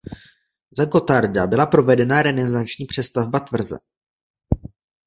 [0.71, 3.77] Za Gotharda byla provedena renesanční přestavba tvrze.